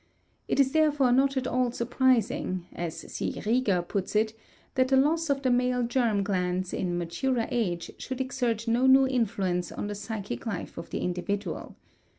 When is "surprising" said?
1.71-2.65